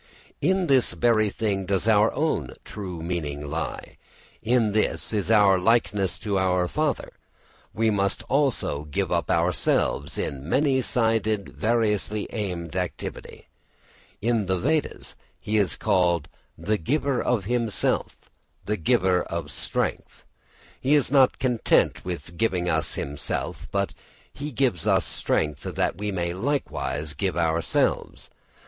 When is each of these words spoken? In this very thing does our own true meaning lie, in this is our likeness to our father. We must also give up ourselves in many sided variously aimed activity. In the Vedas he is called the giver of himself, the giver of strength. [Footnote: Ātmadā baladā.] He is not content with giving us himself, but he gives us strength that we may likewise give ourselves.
In 0.41 0.65
this 0.65 0.93
very 0.93 1.29
thing 1.29 1.67
does 1.67 1.87
our 1.87 2.11
own 2.15 2.55
true 2.65 3.03
meaning 3.03 3.47
lie, 3.47 3.97
in 4.41 4.71
this 4.71 5.13
is 5.13 5.29
our 5.29 5.59
likeness 5.59 6.17
to 6.17 6.39
our 6.39 6.67
father. 6.67 7.11
We 7.71 7.91
must 7.91 8.23
also 8.23 8.85
give 8.85 9.11
up 9.11 9.29
ourselves 9.29 10.17
in 10.17 10.49
many 10.49 10.81
sided 10.81 11.49
variously 11.49 12.25
aimed 12.31 12.75
activity. 12.75 13.45
In 14.23 14.47
the 14.47 14.57
Vedas 14.57 15.13
he 15.39 15.57
is 15.57 15.75
called 15.75 16.27
the 16.57 16.79
giver 16.79 17.21
of 17.21 17.45
himself, 17.45 18.31
the 18.65 18.77
giver 18.77 19.21
of 19.21 19.51
strength. 19.51 20.23
[Footnote: 20.23 20.23
Ātmadā 20.23 20.79
baladā.] 20.79 20.81
He 20.81 20.95
is 20.95 21.11
not 21.11 21.37
content 21.37 22.03
with 22.03 22.37
giving 22.37 22.67
us 22.67 22.95
himself, 22.95 23.67
but 23.71 23.93
he 24.33 24.51
gives 24.51 24.87
us 24.87 25.05
strength 25.05 25.61
that 25.61 25.97
we 25.99 26.11
may 26.11 26.33
likewise 26.33 27.13
give 27.13 27.37
ourselves. 27.37 28.31